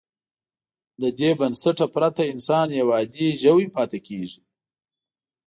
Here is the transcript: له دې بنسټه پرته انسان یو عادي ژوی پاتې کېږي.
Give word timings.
له 1.01 1.09
دې 1.19 1.31
بنسټه 1.39 1.85
پرته 1.95 2.21
انسان 2.33 2.67
یو 2.79 2.87
عادي 2.97 3.27
ژوی 3.41 3.65
پاتې 3.75 3.99
کېږي. 4.07 4.41